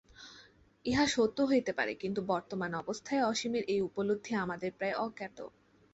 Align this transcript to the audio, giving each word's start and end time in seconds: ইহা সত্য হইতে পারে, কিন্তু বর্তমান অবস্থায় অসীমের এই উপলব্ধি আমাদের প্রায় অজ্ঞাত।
ইহা 0.85 1.05
সত্য 1.07 1.37
হইতে 1.43 1.71
পারে, 1.73 1.93
কিন্তু 1.95 2.19
বর্তমান 2.27 2.71
অবস্থায় 2.73 3.23
অসীমের 3.23 3.63
এই 3.67 3.79
উপলব্ধি 3.81 4.31
আমাদের 4.35 4.71
প্রায় 4.77 4.95
অজ্ঞাত। 4.97 5.37